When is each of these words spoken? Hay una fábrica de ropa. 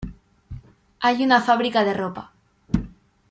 Hay 0.99 1.23
una 1.23 1.41
fábrica 1.41 1.83
de 1.83 1.93
ropa. 1.93 2.31